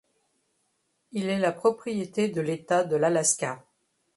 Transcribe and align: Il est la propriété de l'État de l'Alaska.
Il 1.11 1.29
est 1.29 1.37
la 1.37 1.51
propriété 1.51 2.27
de 2.27 2.41
l'État 2.41 2.83
de 2.83 2.95
l'Alaska. 2.95 3.63